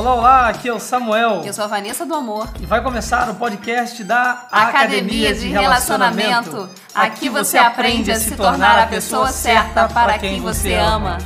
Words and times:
Olá, 0.00 0.14
olá, 0.14 0.48
aqui 0.48 0.66
é 0.66 0.72
o 0.72 0.80
Samuel. 0.80 1.42
Eu 1.44 1.52
sou 1.52 1.62
a 1.62 1.66
Vanessa 1.66 2.06
do 2.06 2.14
Amor. 2.14 2.50
E 2.58 2.64
vai 2.64 2.82
começar 2.82 3.28
o 3.28 3.34
podcast 3.34 4.02
da 4.02 4.48
Academia, 4.50 5.34
de, 5.34 5.48
Relacionamento. 5.48 6.70
Aqui 6.94 7.28
você 7.28 7.58
aprende 7.58 8.10
a 8.10 8.18
se 8.18 8.34
tornar 8.34 8.78
a 8.78 8.86
pessoa 8.86 9.28
certa 9.30 9.86
para 9.90 10.18
quem 10.18 10.40
você 10.40 10.72
ama. 10.72 11.18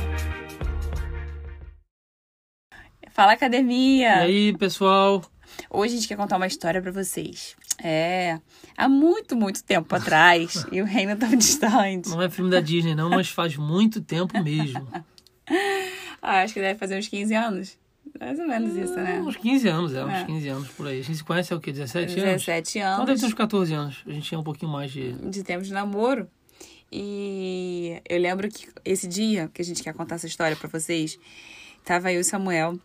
Fala, 3.13 3.31
academia! 3.31 4.09
E 4.09 4.49
aí, 4.49 4.57
pessoal? 4.57 5.23
Hoje 5.69 5.93
a 5.93 5.95
gente 5.95 6.09
quer 6.09 6.17
contar 6.17 6.35
uma 6.35 6.45
história 6.45 6.81
para 6.81 6.91
vocês. 6.91 7.55
É, 7.81 8.37
há 8.75 8.89
muito, 8.89 9.37
muito 9.37 9.63
tempo 9.63 9.95
atrás, 9.95 10.65
e 10.69 10.81
o 10.81 10.85
reino 10.85 11.15
tão 11.15 11.33
distante. 11.33 12.09
Não 12.09 12.21
é 12.21 12.29
filme 12.29 12.51
da 12.51 12.59
Disney, 12.59 12.93
não, 12.93 13.09
mas 13.09 13.29
faz 13.29 13.55
muito 13.55 14.01
tempo 14.01 14.37
mesmo. 14.43 14.85
ah, 16.21 16.41
acho 16.41 16.53
que 16.53 16.59
deve 16.59 16.77
fazer 16.77 16.99
uns 16.99 17.07
15 17.07 17.33
anos. 17.33 17.84
Mais 18.19 18.39
ou 18.39 18.47
menos 18.47 18.75
isso, 18.75 18.95
né? 18.95 19.21
Uns 19.21 19.35
15 19.35 19.67
anos, 19.67 19.93
é, 19.93 20.05
uns 20.05 20.13
é. 20.13 20.25
15 20.25 20.47
anos 20.47 20.67
por 20.69 20.87
aí. 20.87 20.99
A 20.99 21.03
gente 21.03 21.17
se 21.17 21.23
conhece 21.23 21.53
há 21.53 21.57
o 21.57 21.59
quê? 21.59 21.71
17 21.71 22.19
anos? 22.19 22.45
17 22.45 22.79
anos. 22.79 22.93
Então 22.93 23.05
deve 23.05 23.19
ter 23.19 23.25
uns 23.25 23.33
14 23.33 23.73
anos. 23.73 24.03
A 24.05 24.11
gente 24.11 24.27
tinha 24.27 24.39
um 24.39 24.43
pouquinho 24.43 24.71
mais 24.71 24.91
de. 24.91 25.13
De 25.13 25.43
tempo 25.43 25.63
de 25.63 25.73
namoro. 25.73 26.27
E 26.91 28.01
eu 28.07 28.19
lembro 28.19 28.49
que 28.49 28.67
esse 28.85 29.07
dia 29.07 29.49
que 29.53 29.61
a 29.61 29.65
gente 29.65 29.83
quer 29.83 29.93
contar 29.93 30.15
essa 30.15 30.27
história 30.27 30.55
para 30.55 30.69
vocês, 30.69 31.19
tava 31.83 32.11
eu 32.11 32.21
e 32.21 32.23
Samuel 32.23 32.79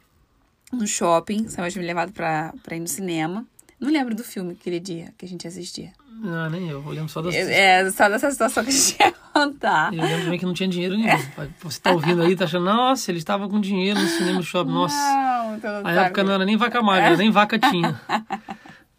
no 0.72 0.86
shopping. 0.86 1.48
Samuel 1.48 1.70
tinha 1.70 1.82
me 1.82 1.86
levado 1.86 2.12
pra, 2.12 2.52
pra 2.62 2.76
ir 2.76 2.80
no 2.80 2.88
cinema. 2.88 3.46
Não 3.80 3.90
lembro 3.90 4.14
do 4.14 4.22
filme 4.22 4.52
aquele 4.52 4.78
dia 4.78 5.12
que 5.16 5.24
a 5.24 5.28
gente 5.28 5.46
assistia. 5.48 5.92
Não, 6.22 6.50
nem 6.50 6.68
eu. 6.68 6.82
Eu 6.84 6.90
lembro 6.90 7.08
só 7.08 7.22
dessa 7.22 7.38
É, 7.38 7.90
só 7.90 8.08
dessa 8.10 8.30
situação 8.30 8.62
que 8.62 8.68
a 8.68 8.72
gente 8.72 8.96
ia 9.00 9.12
contar. 9.32 9.94
Eu 9.94 10.02
lembro 10.02 10.24
também 10.24 10.38
que 10.38 10.44
não 10.44 10.52
tinha 10.52 10.68
dinheiro 10.68 10.96
nenhum. 10.96 11.18
Você 11.62 11.80
tá 11.80 11.92
ouvindo 11.92 12.20
aí, 12.20 12.36
tá 12.36 12.44
achando, 12.44 12.66
nossa, 12.66 13.10
ele 13.10 13.18
estava 13.18 13.48
com 13.48 13.58
dinheiro 13.58 13.98
no 13.98 14.06
cinema 14.06 14.42
shopping, 14.42 14.70
nossa. 14.70 14.94
Não, 14.94 15.56
então 15.56 15.82
não 15.82 15.90
A 15.90 15.92
época 15.92 16.22
não 16.22 16.34
era 16.34 16.44
nem 16.44 16.58
vaca 16.58 16.82
magra, 16.82 17.16
nem 17.16 17.30
vaca 17.30 17.58
tinha. 17.58 17.98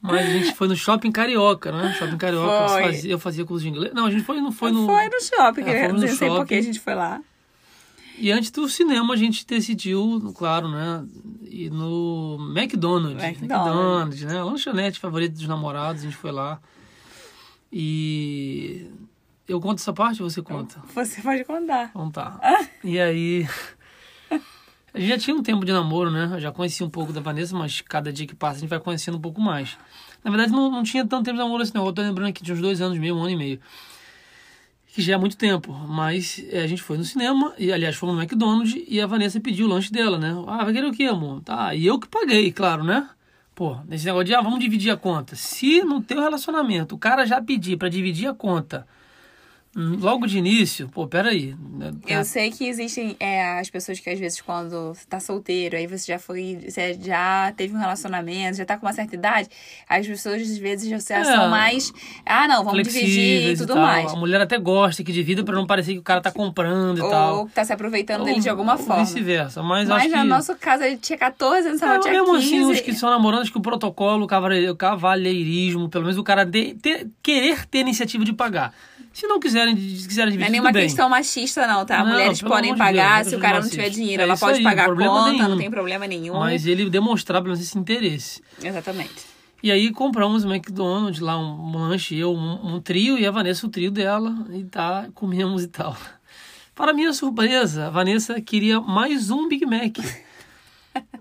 Mas 0.02 0.26
a 0.26 0.30
gente 0.30 0.56
foi 0.56 0.68
no 0.68 0.76
shopping 0.76 1.12
carioca, 1.12 1.72
né? 1.72 1.94
Shopping 1.94 2.18
carioca. 2.18 2.70
Fazia, 2.70 3.12
eu 3.12 3.20
fazia 3.20 3.46
curso 3.46 3.64
de 3.64 3.70
inglês. 3.70 3.94
Não, 3.94 4.08
a 4.08 4.12
gente 4.12 4.24
foi, 4.24 4.42
não 4.42 4.52
foi 4.52 4.72
no. 4.72 4.88
Foi 4.88 5.06
no 5.06 5.22
shopping, 5.22 5.62
é, 5.62 6.08
sei 6.08 6.28
por 6.28 6.46
que 6.48 6.56
a 6.56 6.62
gente 6.62 6.80
foi 6.80 6.96
lá. 6.96 7.22
E 8.22 8.32
antes 8.32 8.52
do 8.52 8.70
cinema 8.70 9.16
a 9.16 9.18
gente 9.18 9.44
decidiu, 9.48 10.32
claro, 10.38 10.70
né? 10.70 11.04
Ir 11.42 11.72
no 11.72 12.38
McDonald's. 12.56 13.24
McDonald's, 13.24 14.22
McDonald's 14.22 14.22
né? 14.26 14.44
Lanchonete 14.44 15.00
favorito 15.00 15.34
dos 15.34 15.48
namorados, 15.48 16.04
a 16.04 16.06
gente 16.06 16.16
foi 16.16 16.32
lá. 16.32 16.62
E 17.74 18.86
eu 19.48 19.60
conto 19.60 19.80
essa 19.80 19.92
parte 19.92 20.22
ou 20.22 20.30
você 20.30 20.40
conta? 20.40 20.80
Você 20.94 21.20
pode 21.20 21.44
contar. 21.46 21.90
Então 21.90 22.12
tá. 22.12 22.40
e 22.84 23.00
aí. 23.00 23.48
A 24.94 25.00
gente 25.00 25.10
já 25.10 25.18
tinha 25.18 25.36
um 25.36 25.42
tempo 25.42 25.66
de 25.66 25.72
namoro, 25.72 26.12
né? 26.12 26.30
Eu 26.34 26.40
já 26.40 26.52
conhecia 26.52 26.86
um 26.86 26.90
pouco 26.92 27.12
da 27.12 27.22
Vanessa, 27.22 27.58
mas 27.58 27.82
cada 27.82 28.14
dia 28.14 28.28
que 28.28 28.36
passa 28.36 28.58
a 28.58 28.60
gente 28.60 28.70
vai 28.70 28.80
conhecendo 28.80 29.18
um 29.18 29.22
pouco 29.22 29.42
mais. 29.42 29.78
Na 30.24 30.30
verdade, 30.30 30.52
não, 30.52 30.70
não 30.70 30.84
tinha 30.84 31.08
tanto 31.08 31.26
tempo 31.26 31.38
de 31.38 31.44
namoro 31.44 31.64
assim, 31.64 31.72
não. 31.74 31.88
Eu 31.88 31.94
tô 31.94 32.04
lembrando 32.04 32.28
aqui 32.30 32.44
de 32.44 32.54
uns 32.54 32.62
dois 32.62 32.82
anos 32.82 33.00
meio, 33.00 33.16
um 33.16 33.22
ano 33.22 33.32
e 33.32 33.36
meio. 33.36 33.60
Que 34.94 35.02
já 35.02 35.14
é 35.14 35.18
muito 35.18 35.38
tempo. 35.38 35.74
Mas 35.74 36.44
é, 36.50 36.62
a 36.62 36.68
gente 36.68 36.82
foi 36.82 36.98
no 36.98 37.04
cinema, 37.04 37.54
e 37.58 37.72
aliás, 37.72 37.96
fomos 37.96 38.16
no 38.16 38.22
McDonald's, 38.22 38.76
e 38.88 39.00
a 39.00 39.08
Vanessa 39.08 39.40
pediu 39.40 39.66
o 39.66 39.70
lanche 39.70 39.92
dela, 39.92 40.18
né? 40.18 40.36
Ah, 40.48 40.64
vai 40.64 40.74
querer 40.74 40.88
o 40.88 40.92
quê, 40.92 41.04
amor? 41.04 41.42
Tá, 41.42 41.74
e 41.74 41.86
eu 41.86 41.98
que 42.00 42.08
paguei, 42.08 42.52
claro, 42.52 42.84
né? 42.84 43.10
Pô, 43.56 43.78
nesse 43.88 44.06
negócio 44.06 44.26
de, 44.26 44.34
ah, 44.34 44.42
vamos 44.42 44.60
dividir 44.60 44.92
a 44.92 44.98
conta. 44.98 45.36
Se 45.36 45.82
no 45.82 46.02
teu 46.02 46.20
relacionamento 46.22 46.96
o 46.96 46.98
cara 46.98 47.26
já 47.26 47.42
pedir 47.42 47.78
para 47.78 47.90
dividir 47.90 48.28
a 48.28 48.34
conta 48.34 48.88
Logo 49.74 50.28
de 50.28 50.38
início, 50.38 50.90
pô, 50.90 51.08
peraí. 51.08 51.56
Né, 51.78 51.94
eu 52.06 52.20
é. 52.20 52.24
sei 52.26 52.52
que 52.52 52.68
existem 52.68 53.16
é, 53.22 53.58
as 53.58 53.70
pessoas 53.70 54.02
que 54.02 54.10
às 54.10 54.20
vezes 54.20 54.42
quando 54.42 54.90
você 54.94 55.06
tá 55.08 55.18
solteiro, 55.18 55.78
aí 55.78 55.88
você 55.88 56.12
já 56.12 56.20
foi, 56.20 56.60
você 56.68 56.94
já 57.02 57.54
teve 57.56 57.74
um 57.74 57.80
relacionamento, 57.80 58.58
já 58.58 58.66
tá 58.66 58.78
com 58.78 58.86
uma 58.86 58.92
certa 58.92 59.16
idade, 59.16 59.48
as 59.88 60.06
pessoas 60.06 60.42
às 60.42 60.58
vezes 60.58 60.90
já 60.90 61.16
é, 61.16 61.24
são 61.24 61.50
mais, 61.50 61.94
ah 62.26 62.50
não, 62.50 62.66
vamos 62.66 62.84
dividir 62.84 63.54
e 63.54 63.58
tudo 63.58 63.72
e 63.72 63.76
mais. 63.78 64.12
A 64.12 64.16
mulher 64.18 64.42
até 64.42 64.58
gosta 64.58 65.06
que 65.06 65.12
divida 65.14 65.42
para 65.42 65.56
não 65.56 65.66
parecer 65.66 65.94
que 65.94 66.00
o 66.00 66.04
cara 66.04 66.20
tá 66.20 66.34
comprando 66.34 66.98
e 66.98 67.02
Ou 67.02 67.10
tal. 67.10 67.38
Ou 67.38 67.50
tá 67.50 67.64
se 67.64 67.72
aproveitando 67.72 68.20
ou, 68.22 68.26
dele 68.26 68.42
de 68.42 68.50
alguma 68.50 68.78
forma. 68.78 69.06
vice-versa, 69.06 69.64
mas, 69.64 69.88
mas 69.88 70.12
acho 70.12 70.18
no 70.18 70.26
nosso 70.26 70.54
caso, 70.56 70.84
ele 70.84 70.98
tinha 70.98 71.18
14 71.18 71.70
anos, 71.70 71.82
é, 71.82 72.00
tinha 72.00 72.12
mesmo 72.12 72.34
15. 72.34 72.46
assim, 72.46 72.60
os 72.72 72.82
que 72.82 72.94
são 72.94 73.10
namorando, 73.10 73.44
acho 73.44 73.52
que 73.54 73.58
o 73.58 73.62
protocolo, 73.62 74.26
o 74.26 74.76
cavalheirismo, 74.76 75.88
pelo 75.88 76.04
menos 76.04 76.18
o 76.18 76.24
cara 76.26 76.44
de, 76.44 76.74
ter, 76.74 77.08
querer 77.24 77.66
ter 77.68 77.80
iniciativa 77.80 78.26
de 78.26 78.34
pagar. 78.34 78.74
Se 79.14 79.28
não 79.28 79.40
quiserem, 79.40 79.76
quiserem 79.76 80.32
dividir, 80.32 80.40
Não 80.40 80.48
é 80.48 80.50
nenhuma 80.50 80.72
bem. 80.72 80.84
questão 80.84 81.10
machista, 81.10 81.68
não, 81.68 81.86
tá? 81.86 82.00
Não, 82.04 82.12
Mulheres 82.12 82.42
podem 82.42 82.76
pagar, 82.76 83.18
Deus, 83.18 83.28
se 83.28 83.36
o 83.36 83.40
cara 83.40 83.60
não 83.60 83.70
tiver 83.70 83.90
dinheiro, 83.90 84.22
é 84.22 84.26
ela 84.26 84.38
pode 84.38 84.60
aí, 84.60 84.64
pagar 84.64 84.90
a 84.90 84.96
conta, 84.96 85.32
nenhum. 85.32 85.50
não 85.50 85.58
tem 85.58 85.70
problema 85.70 86.08
nenhum. 86.08 86.40
Mas 86.40 86.66
ele 86.66 86.90
demonstrar, 86.90 87.42
pelo 87.42 87.54
menos, 87.54 87.66
esse 87.66 87.78
interesse. 87.78 88.42
Exatamente. 88.64 89.32
E 89.62 89.72
aí 89.72 89.92
compramos 89.92 90.44
o 90.44 90.52
McDonald's 90.52 91.20
lá, 91.20 91.38
um, 91.38 91.78
lanche, 91.78 92.18
eu, 92.18 92.34
um, 92.34 92.76
um, 92.76 92.82
trio, 92.82 93.20
e 93.20 93.28
a 93.28 93.32
Vanessa 93.32 93.68
o 93.68 93.70
trio 93.70 93.92
dela, 93.92 94.34
e 94.50 94.64
tá, 94.64 95.08
comemos 95.14 95.64
e 95.64 95.68
tal. 95.68 95.96
Para 96.74 96.94
minha 96.94 97.14
surpresa, 97.14 97.88
a 97.88 97.90
Vanessa 97.90 98.42
queria 98.42 98.80
mais 98.80 99.30
um 99.30 99.48
Big 99.48 99.66
Mac. 99.66 99.98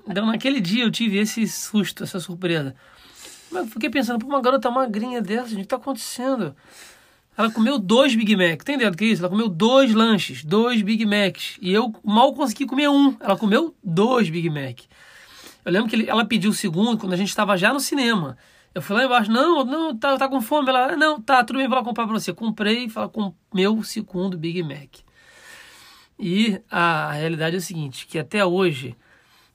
então, 0.08 0.24
naquele 0.24 0.60
dia 0.60 0.84
eu 0.84 0.90
tive 0.90 1.18
esse 1.18 1.46
susto, 1.48 2.04
essa 2.04 2.20
surpresa. 2.20 2.74
Mas 3.50 3.64
eu 3.64 3.68
fiquei 3.68 3.90
pensando, 3.90 4.20
pô, 4.20 4.28
uma 4.28 4.40
garota 4.40 4.70
magrinha 4.70 5.20
dessa, 5.20 5.48
gente, 5.48 5.58
o 5.58 5.62
que 5.62 5.68
tá 5.68 5.76
acontecendo? 5.76 6.54
Ela 7.36 7.50
comeu 7.50 7.78
dois 7.78 8.14
Big 8.14 8.36
Mac. 8.36 8.62
Tem 8.62 8.74
ideia 8.74 8.90
do 8.90 8.96
que 8.96 9.04
é 9.04 9.08
isso? 9.08 9.22
Ela 9.22 9.30
comeu 9.30 9.48
dois 9.48 9.94
lanches, 9.94 10.44
dois 10.44 10.82
Big 10.82 11.04
Macs. 11.06 11.56
E 11.60 11.72
eu 11.72 11.94
mal 12.04 12.34
consegui 12.34 12.66
comer 12.66 12.88
um. 12.88 13.16
Ela 13.20 13.36
comeu 13.36 13.74
dois 13.82 14.28
Big 14.28 14.50
Mac. 14.50 14.80
Eu 15.64 15.72
lembro 15.72 15.88
que 15.88 16.08
ela 16.08 16.24
pediu 16.24 16.50
o 16.50 16.54
segundo 16.54 16.98
quando 16.98 17.12
a 17.12 17.16
gente 17.16 17.28
estava 17.28 17.56
já 17.56 17.72
no 17.72 17.80
cinema. 17.80 18.36
Eu 18.74 18.80
fui 18.80 18.94
lá 18.94 19.04
embaixo, 19.04 19.30
não, 19.30 19.64
não, 19.64 19.96
tá, 19.96 20.16
tá 20.16 20.28
com 20.28 20.40
fome. 20.40 20.68
Ela, 20.68 20.96
não, 20.96 21.20
tá, 21.20 21.42
tudo 21.42 21.58
bem, 21.58 21.68
vou 21.68 21.76
lá 21.76 21.84
comprar 21.84 22.06
pra 22.06 22.18
você. 22.18 22.32
Comprei 22.32 22.84
e 22.84 22.90
comeu 23.50 23.76
o 23.76 23.84
segundo 23.84 24.38
Big 24.38 24.62
Mac. 24.62 24.98
E 26.18 26.60
a 26.70 27.12
realidade 27.12 27.56
é 27.56 27.58
a 27.58 27.62
seguinte, 27.62 28.06
que 28.06 28.18
até 28.18 28.44
hoje 28.44 28.94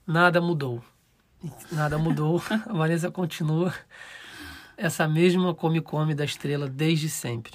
nada 0.06 0.42
mudou. 0.42 0.84
Nada 1.72 1.98
mudou. 1.98 2.42
A 2.66 2.74
Vanessa 2.74 3.12
continua 3.12 3.74
essa 4.78 5.08
mesma 5.08 5.54
come-come 5.54 6.14
da 6.14 6.26
estrela 6.26 6.68
desde 6.68 7.10
sempre. 7.10 7.54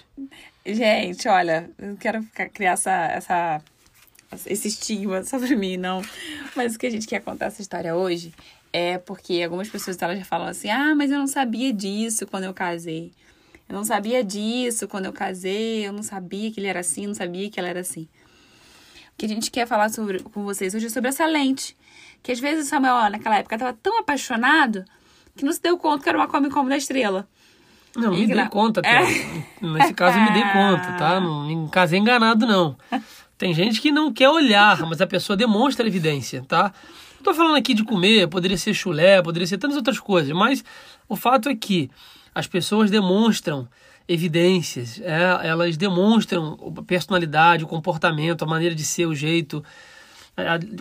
Gente, 0.65 1.29
olha, 1.29 1.71
eu 1.79 1.97
quero 1.97 2.23
criar 2.53 2.73
essa, 2.73 2.93
essa, 2.93 3.63
esse 4.47 4.69
estigma 4.69 5.23
sobre 5.25 5.55
mim, 5.57 5.77
não. 5.77 6.03
Mas 6.55 6.75
o 6.75 6.79
que 6.79 6.87
a 6.87 6.91
gente 6.91 7.07
quer 7.07 7.21
contar 7.21 7.47
essa 7.47 7.63
história 7.63 7.95
hoje 7.95 8.33
é 8.73 8.99
porque 8.99 9.43
algumas 9.43 9.69
pessoas 9.69 10.01
elas 10.01 10.19
já 10.19 10.25
falam 10.25 10.49
assim: 10.49 10.71
ah, 10.71 10.95
mas 10.95 11.11
eu 11.11 11.19
não 11.19 11.27
sabia 11.27 11.73
disso 11.73 12.27
quando 12.27 12.45
eu 12.45 12.55
casei. 12.55 13.13
Eu 13.69 13.75
não 13.75 13.85
sabia 13.85 14.25
disso 14.25 14.89
quando 14.89 15.07
eu 15.07 15.13
casei, 15.13 15.87
eu 15.87 15.93
não 15.93 16.03
sabia 16.03 16.51
que 16.51 16.59
ele 16.59 16.67
era 16.67 16.81
assim, 16.81 17.07
não 17.07 17.15
sabia 17.15 17.49
que 17.49 17.59
ela 17.61 17.69
era 17.69 17.81
assim. 17.81 18.09
O 19.13 19.17
que 19.17 19.27
a 19.27 19.29
gente 19.29 19.49
quer 19.49 19.67
falar 19.67 19.91
sobre, 19.91 20.21
com 20.21 20.43
vocês 20.43 20.75
hoje 20.75 20.87
é 20.87 20.89
sobre 20.89 21.11
essa 21.11 21.25
lente. 21.25 21.77
Que 22.21 22.33
às 22.33 22.41
vezes 22.41 22.67
o 22.67 22.69
Samuel, 22.69 23.11
naquela 23.11 23.39
época, 23.39 23.55
estava 23.55 23.73
tão 23.81 24.01
apaixonado 24.01 24.85
que 25.41 25.45
não 25.45 25.53
se 25.53 25.61
deu 25.61 25.77
conta 25.77 26.05
que 26.05 26.09
era 26.09 26.19
uma 26.19 26.29
Come 26.29 26.49
Come 26.51 26.69
da 26.69 26.77
Estrela. 26.77 27.27
Não, 27.97 28.13
me 28.13 28.27
dei 28.27 28.47
conta, 28.47 28.81
até. 28.81 29.01
Nesse 29.61 29.95
caso 29.95 30.21
me 30.21 30.33
dei 30.33 30.43
conta, 30.43 30.93
tá? 30.97 31.19
Não 31.21 31.45
me 31.45 31.69
casei 31.71 31.99
enganado, 31.99 32.47
não. 32.47 32.77
Tem 33.37 33.53
gente 33.53 33.81
que 33.81 33.91
não 33.91 34.13
quer 34.13 34.29
olhar, 34.29 34.81
mas 34.87 35.01
a 35.01 35.07
pessoa 35.07 35.37
demonstra 35.37 35.87
evidência, 35.87 36.45
tá? 36.47 36.73
Não 37.17 37.25
tô 37.25 37.35
falando 37.35 37.57
aqui 37.57 37.75
de 37.75 37.83
comer, 37.83 38.29
poderia 38.29 38.57
ser 38.57 38.75
chulé, 38.75 39.21
poderia 39.21 39.47
ser 39.47 39.59
tantas 39.59 39.77
outras 39.77 39.99
coisas, 39.99 40.31
mas 40.33 40.63
o 41.09 41.17
fato 41.17 41.49
é 41.49 41.55
que 41.57 41.91
as 42.35 42.47
pessoas 42.47 42.91
demonstram 42.91 43.67
evidências, 44.07 45.01
é, 45.01 45.49
elas 45.49 45.77
demonstram 45.77 46.75
a 46.77 46.83
personalidade, 46.83 47.65
o 47.65 47.67
comportamento, 47.67 48.43
a 48.43 48.47
maneira 48.47 48.75
de 48.75 48.85
ser, 48.85 49.07
o 49.07 49.15
jeito, 49.15 49.65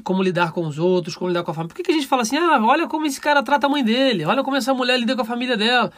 como 0.04 0.24
lidar 0.24 0.52
com 0.52 0.66
os 0.66 0.80
outros, 0.80 1.16
como 1.16 1.30
lidar 1.30 1.44
com 1.44 1.52
a 1.52 1.54
família. 1.54 1.70
Por 1.70 1.76
que, 1.76 1.84
que 1.84 1.92
a 1.92 1.96
gente 1.96 2.08
fala 2.08 2.22
assim, 2.22 2.38
ah, 2.38 2.60
olha 2.63 2.88
como 2.88 3.06
esse 3.06 3.19
cara 3.19 3.44
trata 3.44 3.68
a 3.68 3.69
mãe 3.69 3.84
dele, 3.84 4.25
olha 4.25 4.44
como 4.44 4.56
essa 4.57 4.74
mulher 4.74 4.98
lida 5.00 5.16
com 5.16 5.22
a 5.22 5.25
família 5.25 5.57
dela. 5.57 5.92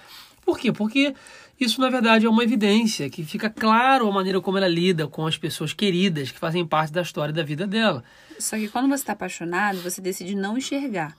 Por 0.44 0.58
quê? 0.58 0.72
Porque 0.72 1.14
isso, 1.60 1.80
na 1.80 1.90
verdade, 1.90 2.26
é 2.26 2.30
uma 2.30 2.44
evidência, 2.44 3.10
que 3.10 3.24
fica 3.24 3.50
claro 3.50 4.08
a 4.08 4.12
maneira 4.12 4.42
como 4.42 4.58
ela 4.58 4.68
lida 4.68 5.08
com 5.08 5.28
as 5.28 5.38
pessoas 5.38 5.74
queridas 5.74 6.32
que 6.32 6.40
fazem 6.40 6.66
parte 6.66 6.92
da 6.92 7.02
história 7.02 7.34
da 7.34 7.44
vida 7.44 7.68
dela. 7.68 8.04
Só 8.40 8.58
que 8.58 8.68
quando 8.68 8.88
você 8.88 8.96
está 8.96 9.14
apaixonado, 9.14 9.80
você 9.80 10.02
decide 10.02 10.36
não 10.36 10.58
enxergar. 10.58 11.16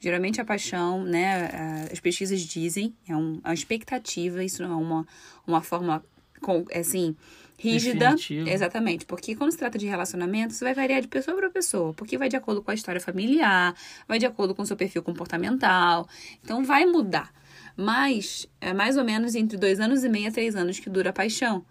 Geralmente 0.00 0.40
a 0.40 0.44
paixão, 0.44 1.04
né, 1.04 1.86
as 1.90 2.00
pesquisas 2.00 2.40
dizem, 2.40 2.94
é 3.08 3.16
uma 3.16 3.54
expectativa, 3.54 4.42
isso 4.42 4.62
não 4.62 4.72
é 4.72 4.76
uma, 4.76 5.06
uma 5.46 5.62
forma, 5.62 6.04
com, 6.42 6.64
assim, 6.74 7.16
rígida. 7.56 8.10
Definitivo. 8.10 8.48
Exatamente. 8.48 9.06
Porque 9.06 9.34
quando 9.34 9.52
se 9.52 9.58
trata 9.58 9.78
de 9.78 9.86
relacionamento, 9.86 10.52
isso 10.52 10.64
vai 10.64 10.74
variar 10.74 11.00
de 11.00 11.08
pessoa 11.08 11.36
para 11.36 11.50
pessoa. 11.50 11.92
Porque 11.94 12.18
vai 12.18 12.28
de 12.28 12.36
acordo 12.36 12.62
com 12.62 12.70
a 12.70 12.74
história 12.74 13.00
familiar, 13.00 13.74
vai 14.06 14.18
de 14.18 14.26
acordo 14.26 14.54
com 14.54 14.62
o 14.62 14.66
seu 14.66 14.76
perfil 14.76 15.02
comportamental. 15.02 16.08
Então 16.42 16.64
vai 16.64 16.84
mudar. 16.84 17.32
Mas 17.76 18.48
é 18.60 18.72
mais 18.72 18.96
ou 18.96 19.04
menos 19.04 19.34
entre 19.34 19.56
dois 19.56 19.80
anos 19.80 20.04
e 20.04 20.08
meio 20.08 20.28
a 20.28 20.32
três 20.32 20.56
anos 20.56 20.78
que 20.78 20.88
dura 20.88 21.10
a 21.10 21.12
paixão. 21.12 21.64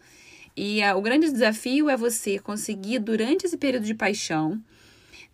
E 0.56 0.82
a, 0.82 0.96
o 0.96 1.02
grande 1.02 1.30
desafio 1.32 1.90
é 1.90 1.98
você 1.98 2.40
conseguir, 2.40 3.00
durante 3.00 3.46
esse 3.46 3.58
período 3.58 3.86
de 3.86 3.94
paixão, 3.94 4.62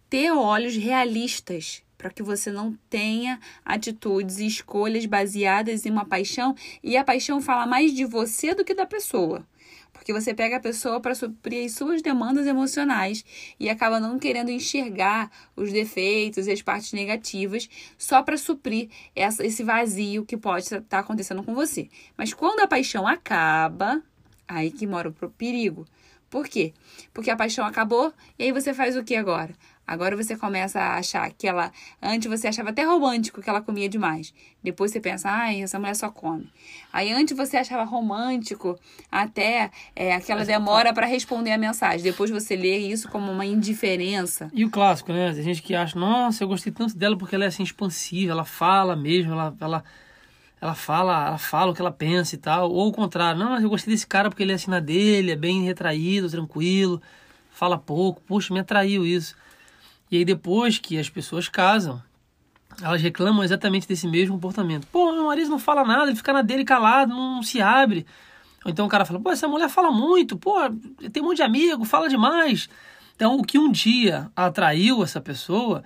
ter 0.10 0.32
olhos 0.32 0.76
realistas 0.76 1.84
para 1.98 2.10
que 2.10 2.24
você 2.24 2.52
não 2.52 2.76
tenha 2.90 3.40
atitudes 3.64 4.40
e 4.40 4.48
escolhas 4.48 5.06
baseadas 5.06 5.86
em 5.86 5.92
uma 5.92 6.04
paixão 6.04 6.56
e 6.84 6.98
a 6.98 7.04
paixão 7.04 7.40
fala 7.40 7.68
mais 7.68 7.94
de 7.94 8.06
você 8.06 8.56
do 8.56 8.66
que 8.66 8.74
da 8.74 8.88
pessoa. 8.88 9.46
Porque 10.02 10.14
você 10.14 10.34
pega 10.34 10.58
a 10.58 10.60
pessoa 10.60 11.00
para 11.00 11.14
suprir 11.14 11.64
as 11.64 11.74
suas 11.74 12.02
demandas 12.02 12.48
emocionais 12.48 13.24
e 13.60 13.70
acaba 13.70 14.00
não 14.00 14.18
querendo 14.18 14.50
enxergar 14.50 15.30
os 15.56 15.72
defeitos 15.72 16.48
e 16.48 16.52
as 16.52 16.60
partes 16.60 16.92
negativas 16.92 17.70
só 18.00 18.24
para 18.24 18.36
suprir 18.36 18.90
essa, 19.16 19.46
esse 19.46 19.64
vazio 19.64 20.26
que 20.26 20.36
pode 20.36 20.64
estar 20.66 20.82
tá 20.82 20.98
acontecendo 20.98 21.44
com 21.44 21.54
você. 21.54 21.88
Mas 22.18 22.34
quando 22.34 22.62
a 22.62 22.68
paixão 22.68 23.06
acaba, 23.06 24.02
aí 24.48 24.72
que 24.72 24.88
mora 24.88 25.08
o 25.08 25.30
perigo. 25.30 25.86
Por 26.32 26.48
quê? 26.48 26.74
Porque 27.14 27.30
a 27.30 27.36
paixão 27.36 27.64
acabou 27.64 28.12
e 28.40 28.46
aí 28.46 28.52
você 28.52 28.74
faz 28.74 28.98
o 28.98 29.04
que 29.04 29.16
agora? 29.16 29.54
Agora 29.86 30.16
você 30.16 30.38
começa 30.38 30.80
a 30.80 30.96
achar 30.96 31.30
que 31.32 31.48
ela. 31.48 31.72
Antes 32.02 32.30
você 32.30 32.48
achava 32.48 32.70
até 32.70 32.84
romântico 32.84 33.42
que 33.42 33.50
ela 33.50 33.62
comia 33.62 33.90
demais. 33.90 34.34
Depois 34.64 34.92
você 34.92 35.00
pensa, 35.00 35.30
ai, 35.30 35.62
essa 35.62 35.80
mulher 35.80 35.96
só 35.96 36.10
come. 36.10 36.50
Aí 36.94 37.12
antes 37.12 37.36
você 37.36 37.58
achava 37.58 37.84
romântico 37.84 38.80
até 39.12 39.72
é, 39.96 40.14
aquela 40.14 40.46
demora 40.46 40.94
para 40.94 41.06
responder 41.06 41.52
a 41.52 41.58
mensagem. 41.58 42.04
Depois 42.04 42.30
você 42.30 42.56
lê 42.56 42.78
isso 42.78 43.10
como 43.10 43.32
uma 43.32 43.46
indiferença. 43.46 44.50
E 44.54 44.64
o 44.64 44.70
clássico, 44.70 45.12
né? 45.12 45.34
Tem 45.34 45.44
gente 45.44 45.62
que 45.62 45.76
acha, 45.76 46.00
nossa, 46.00 46.44
eu 46.44 46.48
gostei 46.48 46.72
tanto 46.72 46.96
dela 46.96 47.18
porque 47.18 47.36
ela 47.36 47.44
é 47.44 47.48
assim 47.48 47.64
expansiva, 47.64 48.32
ela 48.32 48.46
fala 48.46 48.96
mesmo, 48.96 49.34
ela. 49.34 49.56
ela 49.60 49.84
ela 50.62 50.76
fala, 50.76 51.28
ela 51.28 51.38
fala 51.40 51.72
o 51.72 51.74
que 51.74 51.82
ela 51.82 51.92
pensa 51.92 52.36
e 52.36 52.38
tal, 52.38 52.72
ou 52.72 52.90
o 52.90 52.92
contrário, 52.92 53.40
não, 53.40 53.60
eu 53.60 53.68
gostei 53.68 53.92
desse 53.92 54.06
cara 54.06 54.30
porque 54.30 54.44
ele 54.44 54.52
é 54.52 54.56
assim 54.56 54.70
na 54.70 54.80
dele, 54.80 55.32
é 55.32 55.36
bem 55.36 55.64
retraído, 55.64 56.30
tranquilo, 56.30 57.02
fala 57.50 57.80
pouco, 57.80 58.22
puxa, 58.22 58.54
me 58.54 58.60
atraiu 58.60 59.04
isso. 59.04 59.36
E 60.12 60.18
aí 60.18 60.26
depois 60.26 60.78
que 60.78 61.00
as 61.00 61.10
pessoas 61.10 61.48
casam, 61.48 62.04
elas 62.82 63.02
reclamam 63.02 63.44
exatamente 63.44 63.88
desse 63.88 64.08
mesmo 64.08 64.36
comportamento. 64.36 64.86
Pô, 64.88 65.12
meu 65.14 65.26
marido 65.26 65.50
não 65.50 65.60
fala 65.60 65.86
nada, 65.86 66.08
ele 66.08 66.18
fica 66.18 66.34
na 66.34 66.42
dele 66.42 66.66
calado, 66.66 67.14
não 67.14 67.42
se 67.42 67.62
abre. 67.62 68.06
Ou 68.66 68.72
então 68.72 68.86
o 68.86 68.90
cara 68.90 69.06
fala, 69.06 69.20
pô, 69.20 69.32
essa 69.32 69.48
mulher 69.48 69.70
fala 69.70 69.92
muito, 69.92 70.38
pô, 70.38 70.56
tem 71.12 71.24
um 71.24 71.28
monte 71.28 71.38
de 71.38 71.44
amigo, 71.44 71.86
fala 71.86 72.10
demais. 72.10 72.70
Então 73.16 73.38
o 73.38 73.44
que 73.44 73.58
um 73.58 73.72
dia 73.72 74.30
atraiu 74.36 75.02
essa 75.02 75.22
pessoa, 75.22 75.84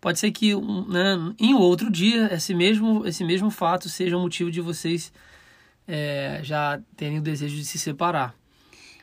pode 0.00 0.18
ser 0.18 0.32
que 0.32 0.54
né, 0.54 1.32
em 1.38 1.54
outro 1.54 1.90
dia 1.90 2.34
esse 2.34 2.54
mesmo, 2.54 3.06
esse 3.06 3.24
mesmo 3.24 3.50
fato 3.50 3.88
seja 3.88 4.16
o 4.16 4.20
motivo 4.20 4.50
de 4.50 4.60
vocês 4.60 5.12
é, 5.86 6.40
já 6.42 6.80
terem 6.96 7.18
o 7.18 7.22
desejo 7.22 7.56
de 7.56 7.64
se 7.64 7.78
separar. 7.78 8.34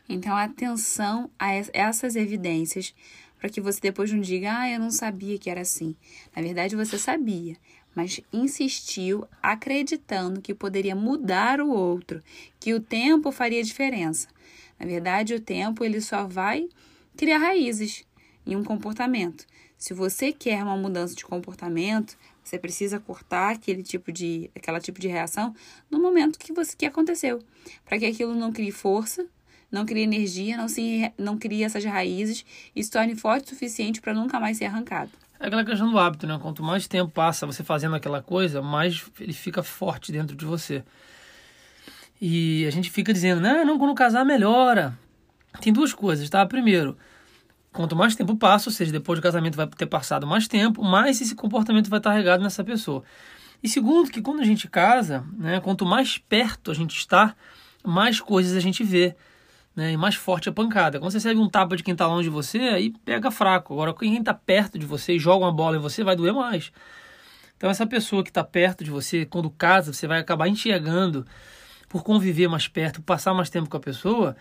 Então, 0.07 0.35
atenção 0.35 1.29
a 1.38 1.53
essas 1.71 2.15
evidências 2.15 2.95
para 3.39 3.50
que 3.50 3.62
você 3.62 3.80
depois 3.80 4.12
não 4.12 4.19
diga, 4.19 4.59
ah, 4.59 4.69
eu 4.69 4.80
não 4.80 4.91
sabia 4.91 5.39
que 5.39 5.50
era 5.50 5.62
assim. 5.62 5.95
Na 6.36 6.41
verdade, 6.41 6.75
você 6.75 6.97
sabia, 6.97 7.56
mas 7.95 8.19
insistiu 8.31 9.25
acreditando 9.41 10.41
que 10.41 10.53
poderia 10.53 10.95
mudar 10.95 11.62
o 11.62 11.69
outro, 11.69 12.21
que 12.59 12.74
o 12.74 12.81
tempo 12.81 13.31
faria 13.31 13.63
diferença. 13.63 14.27
Na 14.77 14.86
verdade, 14.86 15.33
o 15.33 15.39
tempo 15.39 15.83
ele 15.83 16.01
só 16.01 16.27
vai 16.27 16.68
criar 17.15 17.38
raízes 17.38 18.06
em 18.45 18.56
um 18.56 18.63
comportamento. 18.63 19.45
Se 19.77 19.94
você 19.94 20.33
quer 20.33 20.62
uma 20.62 20.75
mudança 20.75 21.15
de 21.15 21.24
comportamento, 21.24 22.18
você 22.44 22.59
precisa 22.59 23.00
cortar 23.00 23.51
aquele 23.51 23.83
tipo 23.83 24.12
de, 24.12 24.50
aquela 24.53 24.80
tipo 24.80 25.00
de 25.00 25.07
reação 25.07 25.56
no 25.89 26.01
momento 26.01 26.39
que 26.39 26.51
você 26.51 26.75
que 26.75 26.86
aconteceu, 26.86 27.41
para 27.86 27.97
que 27.97 28.06
aquilo 28.06 28.36
não 28.36 28.51
crie 28.51 28.71
força, 28.71 29.25
não 29.71 29.86
cria 29.86 30.04
energia, 30.04 30.57
não, 30.57 30.68
se, 30.68 31.12
não 31.18 31.38
cria 31.38 31.66
essas 31.66 31.83
raízes 31.86 32.45
e 32.75 32.83
se 32.83 32.89
torne 32.89 33.16
forte 33.16 33.45
o 33.45 33.50
suficiente 33.50 34.01
para 34.01 34.13
nunca 34.13 34.39
mais 34.39 34.57
ser 34.57 34.66
arrancado. 34.66 35.12
É 35.39 35.48
aquela 35.48 35.63
questão 35.63 35.89
do 35.89 35.98
hábito, 35.98 36.27
né? 36.27 36.38
Quanto 36.42 36.62
mais 36.62 36.88
tempo 36.88 37.12
passa 37.12 37.45
você 37.45 37.63
fazendo 37.63 37.95
aquela 37.95 38.21
coisa, 38.21 38.62
mais 38.62 39.06
ele 39.19 39.31
fica 39.31 39.63
forte 39.63 40.12
dentro 40.12 40.36
de 40.36 40.44
você. 40.44 40.83
E 42.19 42.66
a 42.68 42.71
gente 42.71 42.92
fica 42.92 43.13
dizendo, 43.13 43.39
não, 43.39 43.66
não, 43.66 43.80
quando 43.80 43.95
casar 43.95 44.25
melhora. 44.25 44.98
Tem 45.62 45.72
duas 45.72 45.94
coisas, 45.94 46.30
tá? 46.30 46.45
Primeiro, 46.45 46.98
quanto 47.72 47.95
mais 47.95 48.15
tempo 48.15 48.36
passa, 48.36 48.69
ou 48.69 48.74
seja, 48.74 48.92
depois 48.92 49.18
do 49.18 49.24
casamento 49.24 49.56
vai 49.56 49.68
ter 49.68 49.86
passado 49.86 50.27
mais 50.27 50.48
tempo, 50.48 50.83
mais 50.83 51.22
esse 51.22 51.33
comportamento 51.33 51.89
vai 51.89 52.00
estar 52.00 52.12
regado 52.12 52.44
nessa 52.44 52.63
pessoa. 52.63 53.04
E 53.63 53.69
segundo, 53.69 54.12
que 54.12 54.22
quando 54.22 54.42
a 54.42 54.45
gente 54.45 54.68
casa, 54.68 55.24
né, 55.38 55.62
quanto 55.62 55.86
mais 55.86 56.18
perto 56.18 56.72
a 56.72 56.74
gente 56.74 56.98
está, 56.98 57.36
mais 57.83 58.19
coisas 58.19 58.57
a 58.57 58.60
gente 58.60 58.83
vê 58.83 59.15
né? 59.75 59.92
E 59.94 59.98
mais 59.98 60.16
forte 60.16 60.50
a 60.50 60.51
pancada. 60.51 61.00
Quando 61.00 61.12
você 61.12 61.18
recebe 61.18 61.39
um 61.39 61.50
tapa 61.50 61.75
de 61.75 61.83
quem 61.83 61.94
está 61.94 62.07
longe 62.07 62.24
de 62.24 62.30
você, 62.30 62.60
aí 62.60 62.94
pega 63.06 63.31
fraco. 63.31 63.74
Agora, 63.74 63.94
quem 63.94 64.18
está 64.18 64.33
perto 64.33 64.77
de 64.77 64.86
você 64.86 65.13
e 65.13 65.19
joga 65.19 65.45
uma 65.45 65.51
bola 65.51 65.77
em 65.77 65.80
você, 65.80 66.04
vai 66.04 66.16
doer 66.16 66.33
mais. 66.33 66.71
Então, 67.57 67.69
essa 67.69 67.86
pessoa 67.86 68.24
que 68.24 68.30
está 68.30 68.44
perto 68.44 68.83
de 68.83 68.89
você, 68.89 69.25
quando 69.25 69.50
casa, 69.50 69.92
você 69.92 70.07
vai 70.07 70.19
acabar 70.19 70.48
enxergando, 70.48 71.25
por 71.89 72.04
conviver 72.04 72.48
mais 72.48 72.68
perto, 72.68 73.01
passar 73.01 73.33
mais 73.33 73.50
tempo 73.50 73.69
com 73.69 73.75
a 73.75 73.80
pessoa, 73.81 74.36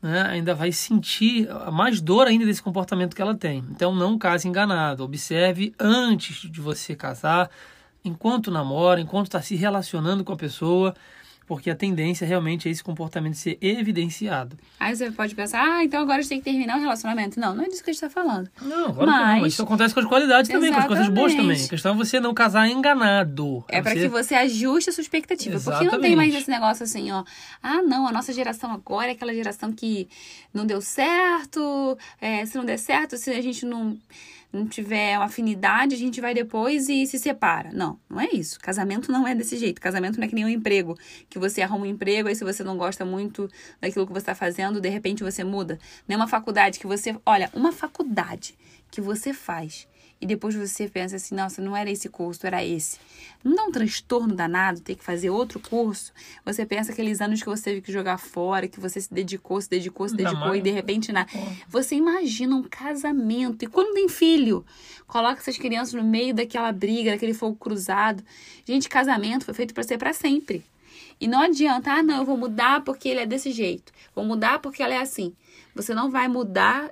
né? 0.00 0.22
ainda 0.28 0.54
vai 0.54 0.70
sentir 0.70 1.48
mais 1.72 2.00
dor 2.00 2.26
ainda 2.26 2.44
desse 2.44 2.62
comportamento 2.62 3.16
que 3.16 3.22
ela 3.22 3.34
tem. 3.34 3.64
Então, 3.70 3.94
não 3.94 4.18
case 4.18 4.46
enganado. 4.46 5.02
Observe 5.02 5.74
antes 5.80 6.48
de 6.48 6.60
você 6.60 6.94
casar, 6.94 7.50
enquanto 8.04 8.50
namora, 8.50 9.00
enquanto 9.00 9.26
está 9.26 9.40
se 9.40 9.56
relacionando 9.56 10.22
com 10.22 10.32
a 10.32 10.36
pessoa 10.36 10.94
porque 11.46 11.70
a 11.70 11.74
tendência 11.74 12.26
realmente 12.26 12.68
é 12.68 12.70
esse 12.70 12.82
comportamento 12.82 13.34
ser 13.34 13.58
evidenciado. 13.60 14.56
Aí 14.80 14.94
você 14.94 15.10
pode 15.10 15.34
pensar, 15.34 15.62
ah, 15.62 15.84
então 15.84 16.00
agora 16.00 16.18
a 16.18 16.22
gente 16.22 16.28
tem 16.30 16.38
que 16.38 16.44
terminar 16.44 16.78
o 16.78 16.80
relacionamento. 16.80 17.38
Não, 17.38 17.54
não 17.54 17.64
é 17.64 17.68
disso 17.68 17.84
que 17.84 17.90
a 17.90 17.92
gente 17.92 18.02
está 18.02 18.10
falando. 18.10 18.50
Não, 18.62 18.86
agora 18.86 19.06
mas... 19.06 19.40
não. 19.40 19.46
Isso 19.46 19.62
acontece 19.62 19.92
com 19.92 20.00
as 20.00 20.06
qualidades 20.06 20.50
também, 20.50 20.70
Exatamente. 20.70 20.88
com 20.88 20.94
as 20.94 20.98
coisas 20.98 21.14
boas 21.14 21.34
também. 21.34 21.64
A 21.64 21.68
questão 21.68 21.94
é 21.94 21.96
você 21.96 22.20
não 22.20 22.32
casar 22.32 22.68
enganado. 22.68 23.64
É, 23.68 23.78
é 23.78 23.82
para 23.82 23.92
você... 23.92 24.00
que 24.00 24.08
você 24.08 24.34
ajuste 24.34 24.90
a 24.90 24.92
sua 24.92 25.02
expectativa. 25.02 25.54
Exatamente. 25.54 25.90
Porque 25.90 25.96
não 25.96 26.02
tem 26.02 26.16
mais 26.16 26.34
esse 26.34 26.50
negócio 26.50 26.84
assim, 26.84 27.10
ó. 27.10 27.24
Ah, 27.62 27.82
não, 27.82 28.06
a 28.06 28.12
nossa 28.12 28.32
geração 28.32 28.72
agora 28.72 29.08
é 29.08 29.12
aquela 29.12 29.34
geração 29.34 29.72
que 29.72 30.08
não 30.52 30.64
deu 30.64 30.80
certo. 30.80 31.98
É, 32.20 32.44
se 32.46 32.56
não 32.56 32.64
der 32.64 32.78
certo, 32.78 33.16
se 33.16 33.30
a 33.30 33.42
gente 33.42 33.66
não 33.66 33.98
não 34.54 34.66
tiver 34.66 35.16
uma 35.18 35.26
afinidade, 35.26 35.94
a 35.94 35.98
gente 35.98 36.20
vai 36.20 36.32
depois 36.32 36.88
e 36.88 37.06
se 37.06 37.18
separa. 37.18 37.70
Não, 37.72 37.98
não 38.08 38.20
é 38.20 38.28
isso. 38.32 38.58
Casamento 38.60 39.10
não 39.10 39.26
é 39.26 39.34
desse 39.34 39.56
jeito. 39.56 39.80
Casamento 39.80 40.16
não 40.16 40.24
é 40.24 40.28
que 40.28 40.34
nem 40.34 40.44
um 40.44 40.48
emprego, 40.48 40.96
que 41.28 41.38
você 41.38 41.62
arruma 41.62 41.84
um 41.84 41.88
emprego, 41.88 42.28
aí 42.28 42.36
se 42.36 42.44
você 42.44 42.62
não 42.62 42.76
gosta 42.76 43.04
muito 43.04 43.50
daquilo 43.80 44.06
que 44.06 44.12
você 44.12 44.20
está 44.20 44.34
fazendo, 44.34 44.80
de 44.80 44.88
repente 44.88 45.22
você 45.22 45.42
muda. 45.42 45.78
Nem 46.06 46.16
uma 46.16 46.28
faculdade 46.28 46.78
que 46.78 46.86
você. 46.86 47.16
Olha, 47.26 47.50
uma 47.52 47.72
faculdade 47.72 48.56
que 48.90 49.00
você 49.00 49.32
faz 49.32 49.88
e 50.20 50.26
depois 50.26 50.54
você 50.54 50.88
pensa 50.88 51.16
assim, 51.16 51.34
nossa, 51.34 51.60
não 51.60 51.76
era 51.76 51.90
esse 51.90 52.08
curso, 52.08 52.46
era 52.46 52.64
esse. 52.64 52.98
Não 53.42 53.54
dá 53.54 53.64
um 53.64 53.70
transtorno 53.70 54.34
danado 54.34 54.80
ter 54.80 54.94
que 54.94 55.04
fazer 55.04 55.28
outro 55.28 55.60
curso? 55.60 56.12
Você 56.44 56.64
pensa 56.64 56.92
aqueles 56.92 57.20
anos 57.20 57.42
que 57.42 57.48
você 57.48 57.64
teve 57.64 57.80
que 57.82 57.92
jogar 57.92 58.16
fora, 58.16 58.66
que 58.66 58.80
você 58.80 59.00
se 59.00 59.12
dedicou, 59.12 59.60
se 59.60 59.68
dedicou, 59.68 60.08
se 60.08 60.16
dedicou 60.16 60.56
e 60.56 60.62
de 60.62 60.70
repente 60.70 61.12
nada. 61.12 61.30
Você 61.68 61.94
imagina 61.94 62.56
um 62.56 62.62
casamento 62.62 63.64
e 63.64 63.68
quando 63.68 63.94
tem 63.94 64.08
filho, 64.08 64.64
coloca 65.06 65.40
essas 65.40 65.58
crianças 65.58 65.94
no 65.94 66.02
meio 66.02 66.34
daquela 66.34 66.72
briga, 66.72 67.10
daquele 67.10 67.34
fogo 67.34 67.56
cruzado. 67.56 68.24
Gente, 68.64 68.88
casamento 68.88 69.44
foi 69.44 69.54
feito 69.54 69.74
para 69.74 69.82
ser 69.82 69.98
para 69.98 70.12
sempre. 70.12 70.64
E 71.20 71.28
não 71.28 71.40
adianta, 71.40 71.92
ah, 71.92 72.02
não, 72.02 72.18
eu 72.18 72.24
vou 72.24 72.36
mudar 72.36 72.82
porque 72.82 73.08
ele 73.08 73.20
é 73.20 73.26
desse 73.26 73.52
jeito. 73.52 73.92
Vou 74.14 74.24
mudar 74.24 74.58
porque 74.58 74.82
ela 74.82 74.94
é 74.94 74.98
assim. 74.98 75.34
Você 75.74 75.94
não 75.94 76.10
vai 76.10 76.28
mudar 76.28 76.90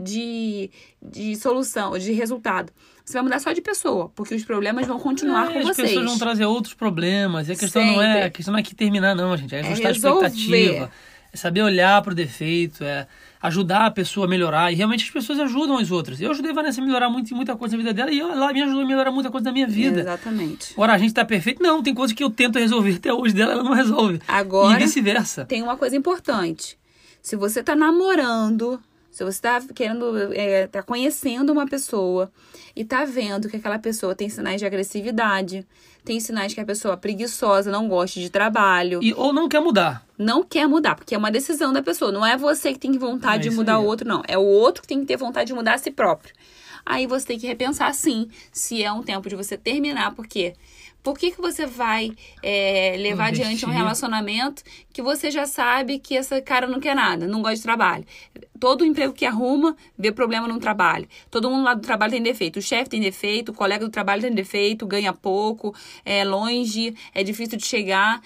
de, 0.00 0.70
de 1.02 1.36
solução, 1.36 1.96
de 1.98 2.12
resultado. 2.12 2.72
Você 3.04 3.14
vai 3.14 3.22
mudar 3.22 3.40
só 3.40 3.52
de 3.52 3.60
pessoa, 3.60 4.10
porque 4.14 4.34
os 4.34 4.44
problemas 4.44 4.86
vão 4.86 4.98
continuar 4.98 5.50
é, 5.50 5.52
com 5.52 5.58
as 5.58 5.64
vocês. 5.64 5.78
As 5.78 5.94
pessoas 5.94 6.06
vão 6.06 6.18
trazer 6.18 6.44
outros 6.44 6.74
problemas. 6.74 7.48
E 7.48 7.52
a 7.52 7.56
questão 7.56 7.84
não 7.84 8.00
é, 8.00 8.24
a 8.24 8.30
questão 8.30 8.52
não 8.52 8.58
é 8.58 8.62
que 8.62 8.74
terminar, 8.74 9.14
não, 9.14 9.36
gente. 9.36 9.54
É 9.54 9.60
ajustar 9.60 9.86
é 9.86 9.88
a 9.88 9.92
expectativa. 9.92 10.90
É 11.32 11.36
saber 11.36 11.62
olhar 11.62 12.02
para 12.02 12.12
o 12.12 12.14
defeito, 12.14 12.82
é 12.82 13.06
ajudar 13.42 13.86
a 13.86 13.90
pessoa 13.90 14.26
a 14.26 14.28
melhorar. 14.28 14.72
E 14.72 14.74
realmente 14.74 15.04
as 15.04 15.10
pessoas 15.10 15.38
ajudam 15.40 15.78
as 15.78 15.90
outras. 15.90 16.20
Eu 16.20 16.30
ajudei 16.30 16.50
a 16.50 16.54
Vanessa 16.54 16.80
a 16.80 16.84
melhorar 16.84 17.08
muito, 17.08 17.34
muita 17.34 17.56
coisa 17.56 17.76
na 17.76 17.82
vida 17.82 17.94
dela 17.94 18.10
e 18.10 18.20
ela 18.20 18.52
me 18.52 18.62
ajudou 18.62 18.82
a 18.82 18.86
melhorar 18.86 19.10
muita 19.10 19.30
coisa 19.30 19.44
na 19.46 19.52
minha 19.52 19.66
vida. 19.66 20.00
Exatamente. 20.00 20.72
Agora, 20.74 20.92
a 20.92 20.98
gente 20.98 21.14
tá 21.14 21.24
perfeito? 21.24 21.62
Não, 21.62 21.82
tem 21.82 21.94
coisas 21.94 22.14
que 22.14 22.22
eu 22.22 22.30
tento 22.30 22.58
resolver 22.58 22.96
até 22.96 23.12
hoje 23.12 23.34
dela, 23.34 23.52
ela 23.52 23.62
não 23.62 23.72
resolve. 23.72 24.20
Agora, 24.26 24.80
e 24.80 24.84
vice-versa. 24.84 25.44
Tem 25.44 25.62
uma 25.62 25.76
coisa 25.76 25.96
importante. 25.96 26.78
Se 27.22 27.36
você 27.36 27.62
tá 27.62 27.76
namorando 27.76 28.80
se 29.10 29.24
você 29.24 29.30
está 29.30 29.60
querendo, 29.74 30.32
é, 30.32 30.66
tá 30.66 30.82
conhecendo 30.82 31.52
uma 31.52 31.66
pessoa 31.66 32.30
e 32.76 32.84
tá 32.84 33.04
vendo 33.04 33.48
que 33.48 33.56
aquela 33.56 33.78
pessoa 33.78 34.14
tem 34.14 34.28
sinais 34.28 34.60
de 34.60 34.66
agressividade, 34.66 35.66
tem 36.04 36.20
sinais 36.20 36.54
que 36.54 36.60
a 36.60 36.64
pessoa 36.64 36.94
é 36.94 36.96
preguiçosa, 36.96 37.70
não 37.70 37.88
gosta 37.88 38.20
de 38.20 38.30
trabalho. 38.30 39.00
E, 39.02 39.12
ou 39.14 39.32
não 39.32 39.48
quer 39.48 39.60
mudar. 39.60 40.06
Não 40.16 40.44
quer 40.44 40.68
mudar, 40.68 40.94
porque 40.94 41.14
é 41.14 41.18
uma 41.18 41.30
decisão 41.30 41.72
da 41.72 41.82
pessoa. 41.82 42.12
Não 42.12 42.24
é 42.24 42.36
você 42.36 42.72
que 42.72 42.78
tem 42.78 42.92
vontade 42.92 43.48
é 43.48 43.50
de 43.50 43.56
mudar 43.56 43.78
o 43.78 43.84
outro, 43.84 44.06
não. 44.06 44.22
É 44.28 44.38
o 44.38 44.44
outro 44.44 44.82
que 44.82 44.88
tem 44.88 45.00
que 45.00 45.06
ter 45.06 45.16
vontade 45.16 45.48
de 45.48 45.54
mudar 45.54 45.74
a 45.74 45.78
si 45.78 45.90
próprio. 45.90 46.32
Aí 46.84 47.06
você 47.06 47.26
tem 47.26 47.38
que 47.38 47.46
repensar 47.46 47.92
sim 47.94 48.28
se 48.52 48.82
é 48.82 48.92
um 48.92 49.02
tempo 49.02 49.28
de 49.28 49.36
você 49.36 49.56
terminar, 49.56 50.14
porque 50.14 50.54
por 51.02 51.18
que, 51.18 51.30
que 51.30 51.40
você 51.40 51.64
vai 51.64 52.12
é, 52.42 52.94
levar 52.98 53.28
Investir. 53.28 53.46
adiante 53.46 53.66
um 53.66 53.70
relacionamento 53.70 54.62
que 54.92 55.00
você 55.00 55.30
já 55.30 55.46
sabe 55.46 55.98
que 55.98 56.14
essa 56.14 56.42
cara 56.42 56.66
não 56.66 56.78
quer 56.78 56.94
nada, 56.94 57.26
não 57.26 57.40
gosta 57.40 57.56
de 57.56 57.62
trabalho? 57.62 58.04
Todo 58.58 58.84
emprego 58.84 59.14
que 59.14 59.24
arruma 59.24 59.74
vê 59.98 60.12
problema 60.12 60.46
no 60.46 60.58
trabalho. 60.60 61.08
Todo 61.30 61.48
mundo 61.50 61.64
lá 61.64 61.72
do 61.72 61.80
trabalho 61.80 62.12
tem 62.12 62.22
defeito. 62.22 62.58
O 62.58 62.62
chefe 62.62 62.90
tem 62.90 63.00
defeito, 63.00 63.50
o 63.50 63.54
colega 63.54 63.82
do 63.84 63.90
trabalho 63.90 64.20
tem 64.20 64.30
defeito, 64.34 64.86
ganha 64.86 65.12
pouco, 65.14 65.74
é 66.04 66.22
longe, 66.22 66.94
é 67.14 67.22
difícil 67.22 67.56
de 67.56 67.64
chegar. 67.66 68.20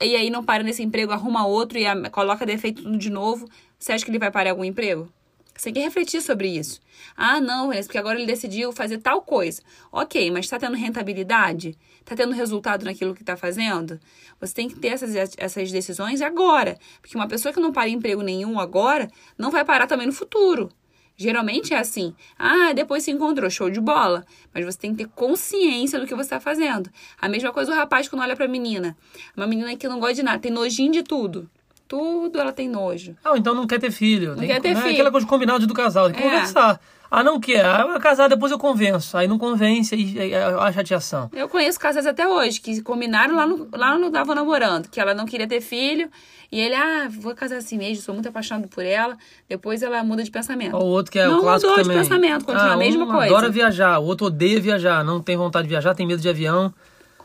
E 0.00 0.14
aí 0.14 0.30
não 0.30 0.44
para 0.44 0.62
nesse 0.62 0.84
emprego, 0.84 1.10
arruma 1.12 1.44
outro 1.46 1.76
e 1.78 1.84
a- 1.84 2.10
coloca 2.10 2.46
defeito 2.46 2.96
de 2.96 3.10
novo. 3.10 3.48
Você 3.76 3.92
acha 3.92 4.04
que 4.04 4.10
ele 4.12 4.20
vai 4.20 4.30
parar 4.30 4.50
algum 4.50 4.64
emprego? 4.64 5.08
Você 5.56 5.64
tem 5.64 5.74
que 5.74 5.80
refletir 5.80 6.20
sobre 6.20 6.48
isso. 6.48 6.80
Ah, 7.16 7.40
não, 7.40 7.70
porque 7.70 7.96
agora 7.96 8.18
ele 8.18 8.26
decidiu 8.26 8.72
fazer 8.72 8.98
tal 8.98 9.22
coisa. 9.22 9.62
Ok, 9.92 10.30
mas 10.30 10.46
está 10.46 10.58
tendo 10.58 10.76
rentabilidade? 10.76 11.78
Está 12.00 12.16
tendo 12.16 12.32
resultado 12.32 12.84
naquilo 12.84 13.14
que 13.14 13.22
está 13.22 13.36
fazendo? 13.36 13.98
Você 14.40 14.52
tem 14.52 14.68
que 14.68 14.78
ter 14.78 14.88
essas, 14.88 15.14
essas 15.38 15.70
decisões 15.70 16.20
agora. 16.20 16.76
Porque 17.00 17.16
uma 17.16 17.28
pessoa 17.28 17.54
que 17.54 17.60
não 17.60 17.72
para 17.72 17.88
em 17.88 17.94
emprego 17.94 18.20
nenhum 18.20 18.58
agora, 18.58 19.08
não 19.38 19.50
vai 19.50 19.64
parar 19.64 19.86
também 19.86 20.06
no 20.06 20.12
futuro. 20.12 20.70
Geralmente 21.16 21.72
é 21.72 21.78
assim. 21.78 22.12
Ah, 22.36 22.72
depois 22.72 23.04
se 23.04 23.12
encontrou, 23.12 23.48
show 23.48 23.70
de 23.70 23.80
bola. 23.80 24.26
Mas 24.52 24.64
você 24.64 24.78
tem 24.78 24.90
que 24.90 25.04
ter 25.04 25.10
consciência 25.10 26.00
do 26.00 26.06
que 26.06 26.14
você 26.14 26.22
está 26.22 26.40
fazendo. 26.40 26.90
A 27.20 27.28
mesma 27.28 27.52
coisa 27.52 27.70
o 27.70 27.74
rapaz 27.74 28.08
quando 28.08 28.22
olha 28.22 28.34
pra 28.34 28.48
menina. 28.48 28.96
Uma 29.36 29.46
menina 29.46 29.76
que 29.76 29.88
não 29.88 30.00
gosta 30.00 30.14
de 30.14 30.22
nada, 30.24 30.40
tem 30.40 30.50
nojinho 30.50 30.92
de 30.92 31.04
tudo. 31.04 31.48
Tudo 31.86 32.38
ela 32.40 32.52
tem 32.52 32.68
nojo. 32.68 33.14
Ah, 33.24 33.32
então 33.36 33.54
não 33.54 33.66
quer 33.66 33.78
ter 33.78 33.90
filho. 33.90 34.34
Tem 34.36 34.48
quer 34.48 34.54
que- 34.56 34.60
ter 34.62 34.74
né, 34.74 34.80
filho. 34.80 34.92
Aquela 34.94 35.10
coisa 35.10 35.26
combinada 35.26 35.66
do 35.66 35.74
casal, 35.74 36.06
tem 36.06 36.14
que 36.14 36.22
É. 36.22 36.30
conversar. 36.30 36.80
Ah, 37.10 37.22
não 37.22 37.38
quer. 37.38 37.64
Ah, 37.64 37.98
casar, 38.00 38.28
depois 38.28 38.50
eu 38.50 38.58
convenço. 38.58 39.16
Aí 39.16 39.28
não 39.28 39.38
convence, 39.38 39.94
aí 39.94 40.18
aí 40.18 40.34
a 40.34 40.72
chateação. 40.72 41.30
Eu 41.32 41.48
conheço 41.48 41.78
casais 41.78 42.06
até 42.06 42.26
hoje 42.26 42.60
que 42.60 42.80
combinaram 42.82 43.36
lá 43.36 43.46
no, 43.46 43.68
lá 43.72 43.96
no 43.96 44.06
estavam 44.08 44.34
namorando, 44.34 44.88
que 44.88 44.98
ela 44.98 45.14
não 45.14 45.24
queria 45.26 45.46
ter 45.46 45.60
filho. 45.60 46.10
E 46.50 46.58
ele, 46.58 46.74
ah, 46.74 47.06
vou 47.10 47.34
casar 47.34 47.56
assim 47.58 47.76
mesmo, 47.78 48.02
sou 48.02 48.14
muito 48.14 48.28
apaixonado 48.28 48.66
por 48.68 48.84
ela. 48.84 49.16
Depois 49.48 49.82
ela 49.82 50.02
muda 50.02 50.24
de 50.24 50.30
pensamento. 50.30 50.74
O 50.76 50.84
outro 50.84 51.12
que 51.12 51.18
é 51.18 51.26
não 51.28 51.38
o 51.38 51.42
clássico 51.42 51.70
mudou 51.70 51.84
também. 51.84 51.98
de 52.02 52.08
pensamento, 52.08 52.44
continua 52.44 52.70
ah, 52.70 52.74
a 52.74 52.76
mesma 52.76 53.04
um 53.04 53.10
coisa. 53.10 53.26
adora 53.26 53.48
viajar, 53.50 53.98
o 54.00 54.04
outro 54.06 54.26
odeia 54.26 54.60
viajar, 54.60 55.04
não 55.04 55.20
tem 55.20 55.36
vontade 55.36 55.64
de 55.64 55.70
viajar, 55.70 55.94
tem 55.94 56.06
medo 56.06 56.20
de 56.22 56.28
avião. 56.28 56.72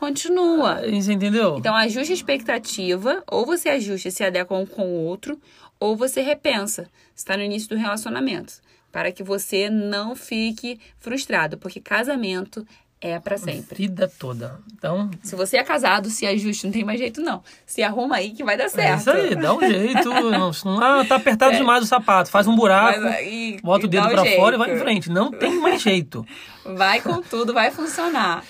Continua. 0.00 0.80
Você 0.80 1.12
entendeu? 1.12 1.58
Então, 1.58 1.76
ajuste 1.76 2.10
a 2.12 2.14
expectativa, 2.14 3.22
ou 3.30 3.44
você 3.44 3.68
ajusta 3.68 4.08
e 4.08 4.10
se 4.10 4.24
adequa 4.24 4.56
um 4.56 4.64
com 4.64 4.82
o 4.82 5.04
outro, 5.04 5.38
ou 5.78 5.94
você 5.94 6.22
repensa. 6.22 6.88
Está 7.14 7.36
no 7.36 7.42
início 7.42 7.68
do 7.68 7.76
relacionamento. 7.76 8.54
Para 8.90 9.12
que 9.12 9.22
você 9.22 9.68
não 9.68 10.16
fique 10.16 10.80
frustrado, 10.98 11.58
porque 11.58 11.80
casamento 11.80 12.66
é 12.98 13.18
para 13.18 13.36
sempre. 13.36 13.76
Vida 13.76 14.10
toda. 14.18 14.58
Então, 14.72 15.10
Se 15.22 15.36
você 15.36 15.58
é 15.58 15.64
casado, 15.64 16.08
se 16.08 16.26
ajuste, 16.26 16.66
não 16.66 16.72
tem 16.72 16.84
mais 16.84 16.98
jeito, 16.98 17.20
não. 17.20 17.42
Se 17.66 17.82
arruma 17.82 18.16
aí 18.16 18.30
que 18.30 18.42
vai 18.42 18.56
dar 18.56 18.64
é 18.64 18.68
certo. 18.68 19.00
isso 19.00 19.10
aí, 19.10 19.34
dá 19.34 19.54
um 19.54 19.60
jeito. 19.60 20.08
não, 20.64 20.82
ah, 20.82 21.04
tá 21.04 21.16
apertado 21.16 21.56
demais 21.56 21.84
o 21.84 21.86
sapato, 21.86 22.30
faz 22.30 22.46
um 22.46 22.56
buraco, 22.56 23.00
Mas 23.00 23.14
aí, 23.16 23.58
bota 23.62 23.86
o 23.86 23.88
dedo 23.88 24.08
jeito. 24.08 24.36
fora 24.36 24.56
e 24.56 24.58
vai 24.58 24.74
em 24.74 24.78
frente. 24.78 25.10
Não 25.10 25.30
tem 25.30 25.60
mais 25.60 25.82
jeito. 25.82 26.26
Vai 26.64 27.00
com 27.00 27.22
tudo, 27.22 27.52
vai 27.52 27.70
funcionar. 27.70 28.44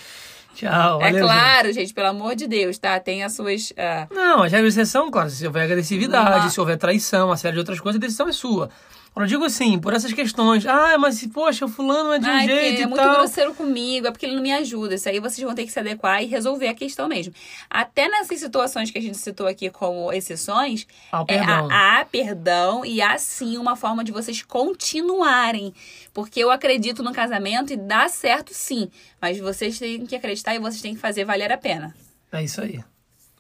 Tchau. 0.54 1.00
é 1.00 1.04
valeu, 1.04 1.12
gente. 1.12 1.22
claro, 1.22 1.72
gente. 1.72 1.94
pelo 1.94 2.08
amor 2.08 2.34
de 2.34 2.46
Deus, 2.46 2.78
tá? 2.78 2.98
Tem 3.00 3.22
as 3.22 3.34
suas. 3.34 3.72
ah, 3.76 4.06
Não, 4.10 4.42
as 4.42 4.52
regras 4.52 4.74
de 4.74 4.80
exceção, 4.80 5.10
claro, 5.10 5.30
se 5.30 5.46
houver 5.46 5.64
agressividade, 5.64 6.52
se 6.52 6.60
houver 6.60 6.76
traição, 6.76 7.28
uma 7.28 7.36
série 7.36 7.54
de 7.54 7.58
outras 7.60 7.80
coisas, 7.80 8.00
a 8.00 8.04
decisão 8.04 8.28
é 8.28 8.32
sua. 8.32 8.68
Quando 9.12 9.24
eu 9.24 9.28
digo 9.28 9.44
assim, 9.44 9.78
por 9.78 9.92
essas 9.92 10.12
questões, 10.12 10.64
ah, 10.64 10.96
mas 10.96 11.26
poxa, 11.26 11.64
o 11.64 11.68
fulano 11.68 12.12
é 12.12 12.18
de 12.20 12.26
um 12.26 12.30
Ai, 12.30 12.46
jeito 12.46 12.82
é 12.82 12.86
muito 12.86 13.02
tal. 13.02 13.16
grosseiro 13.16 13.52
comigo, 13.54 14.06
é 14.06 14.10
porque 14.12 14.24
ele 14.24 14.36
não 14.36 14.42
me 14.42 14.52
ajuda. 14.52 14.94
Isso 14.94 15.08
aí 15.08 15.18
vocês 15.18 15.44
vão 15.44 15.52
ter 15.54 15.64
que 15.66 15.72
se 15.72 15.78
adequar 15.80 16.22
e 16.22 16.26
resolver 16.26 16.68
a 16.68 16.74
questão 16.74 17.08
mesmo. 17.08 17.34
Até 17.68 18.08
nessas 18.08 18.38
situações 18.38 18.90
que 18.90 18.98
a 18.98 19.02
gente 19.02 19.18
citou 19.18 19.48
aqui 19.48 19.68
como 19.68 20.12
exceções, 20.12 20.86
Ah, 21.10 21.24
é, 21.26 21.38
perdão. 21.38 21.68
há, 21.70 22.00
há 22.00 22.04
perdão 22.04 22.84
e 22.84 23.02
há 23.02 23.18
sim 23.18 23.58
uma 23.58 23.74
forma 23.74 24.04
de 24.04 24.12
vocês 24.12 24.42
continuarem. 24.42 25.74
Porque 26.14 26.38
eu 26.40 26.50
acredito 26.50 27.02
no 27.02 27.12
casamento 27.12 27.72
e 27.72 27.76
dá 27.76 28.08
certo 28.08 28.52
sim. 28.54 28.88
Mas 29.20 29.38
vocês 29.38 29.78
têm 29.78 30.06
que 30.06 30.14
acreditar 30.14 30.54
e 30.54 30.58
vocês 30.60 30.80
têm 30.80 30.94
que 30.94 31.00
fazer 31.00 31.24
valer 31.24 31.50
a 31.50 31.58
pena. 31.58 31.94
É 32.32 32.42
isso 32.44 32.60
aí. 32.60 32.80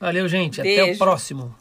Valeu, 0.00 0.26
gente. 0.28 0.60
Até 0.60 0.82
o 0.82 0.86
Beijo. 0.86 0.98
próximo. 0.98 1.54